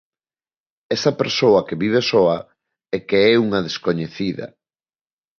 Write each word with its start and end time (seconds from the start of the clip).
Esa 0.95 1.11
persoa 1.19 1.65
que 1.67 1.79
vive 1.83 2.01
soa 2.11 2.39
e 2.95 2.97
que 3.07 3.19
é 3.31 3.33
unha 3.45 3.63
descoñecida. 3.67 4.47